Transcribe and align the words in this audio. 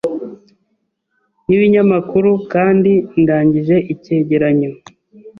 nibinyamakuru 1.47 2.31
kandi 2.53 2.91
ndangije 3.21 3.75
icyegeranyo 3.93 4.71